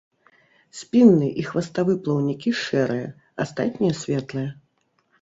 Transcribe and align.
Спінны 0.79 1.27
і 1.43 1.45
хваставы 1.51 1.97
плаўнікі 2.09 2.57
шэрыя, 2.65 3.07
астатнія 3.49 3.93
светлыя. 4.05 4.49